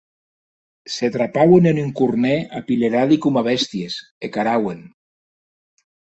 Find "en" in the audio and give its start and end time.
1.71-1.81